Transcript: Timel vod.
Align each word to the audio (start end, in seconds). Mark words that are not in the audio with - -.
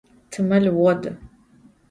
Timel 0.31 0.65
vod. 0.79 1.03